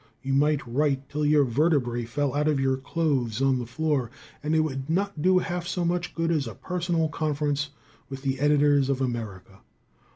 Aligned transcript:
You 0.23 0.33
might 0.33 0.65
write 0.67 1.09
till 1.09 1.23
your 1.27 1.43
vertebrae 1.45 2.05
fell 2.05 2.33
out 2.33 2.47
of 2.47 2.59
your 2.59 2.75
clothes 2.75 3.39
on 3.39 3.59
the 3.59 3.67
floor, 3.67 4.09
and 4.41 4.55
it 4.55 4.61
would 4.61 4.89
not 4.89 5.21
do 5.21 5.37
half 5.37 5.67
so 5.67 5.85
much 5.85 6.15
good 6.15 6.31
as 6.31 6.47
a 6.47 6.55
personal 6.55 7.07
conference 7.07 7.69
with 8.09 8.23
the 8.23 8.39
editors 8.39 8.89
of 8.89 8.99
America. 8.99 9.59